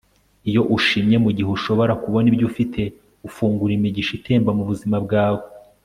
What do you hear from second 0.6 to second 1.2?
ushimye-